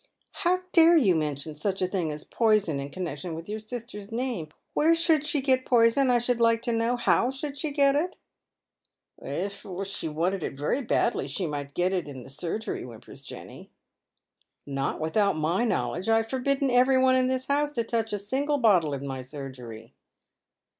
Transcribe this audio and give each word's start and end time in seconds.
"How 0.43 0.61
dare 0.73 0.97
you 0.97 1.13
mention 1.13 1.55
such 1.55 1.79
a 1.79 1.85
thing 1.87 2.11
as 2.11 2.23
poison 2.23 2.79
in 2.79 2.89
connection 2.89 3.35
with 3.35 3.47
your 3.47 3.59
sister's 3.59 4.11
name? 4.11 4.49
Wliere 4.75 4.95
should 4.97 5.27
she 5.27 5.43
get 5.43 5.63
poison, 5.63 6.09
I 6.09 6.17
should 6.17 6.39
hke 6.39 6.63
to 6.63 6.71
know? 6.71 6.95
How 6.97 7.29
should 7.29 7.55
she 7.55 7.69
get 7.69 7.93
it?" 7.95 8.15
"If— 9.21 9.63
if 9.63 9.87
she 9.87 10.09
wanted 10.09 10.43
it 10.43 10.57
very 10.57 10.81
badly 10.81 11.27
she 11.27 11.45
might 11.45 11.75
get 11.75 11.93
it 11.93 12.07
in 12.07 12.23
the 12.23 12.31
surgery," 12.31 12.81
whimpers 12.81 13.21
Jenny. 13.23 13.69
"Not 14.65 14.99
without 14.99 15.37
my 15.37 15.65
knowledge. 15.65 16.09
I 16.09 16.17
have 16.17 16.29
forbidden 16.31 16.71
every 16.71 16.97
one 16.97 17.15
in 17.15 17.27
this 17.27 17.45
house 17.45 17.71
to 17.73 17.83
touch 17.83 18.11
a 18.11 18.17
single 18.17 18.57
bottle 18.57 18.95
in 18.95 19.05
my 19.05 19.21
surgery." 19.21 19.93